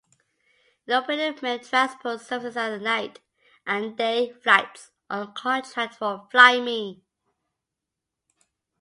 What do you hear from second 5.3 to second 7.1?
contract for FlyMe.